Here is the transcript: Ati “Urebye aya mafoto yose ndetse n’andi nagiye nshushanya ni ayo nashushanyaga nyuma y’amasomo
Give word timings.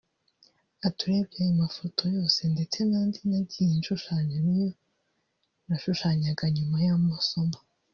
Ati 0.87 1.01
“Urebye 1.05 1.39
aya 1.43 1.61
mafoto 1.63 2.01
yose 2.15 2.41
ndetse 2.53 2.77
n’andi 2.89 3.19
nagiye 3.29 3.71
nshushanya 3.79 4.35
ni 4.45 4.53
ayo 4.59 4.69
nashushanyaga 5.67 6.45
nyuma 6.55 6.77
y’amasomo 6.85 7.57